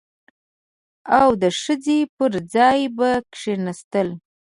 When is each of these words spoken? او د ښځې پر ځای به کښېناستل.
او 1.19 1.29
د 1.41 1.43
ښځې 1.61 1.99
پر 2.17 2.31
ځای 2.53 2.79
به 2.97 3.09
کښېناستل. 3.33 4.07